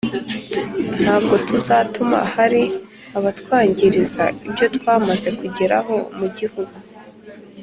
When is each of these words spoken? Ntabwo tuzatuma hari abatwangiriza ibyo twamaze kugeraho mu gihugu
Ntabwo 1.01 1.33
tuzatuma 1.47 2.17
hari 2.35 2.63
abatwangiriza 3.17 4.23
ibyo 4.47 4.65
twamaze 4.75 5.29
kugeraho 5.39 5.95
mu 6.17 6.27
gihugu 6.37 6.77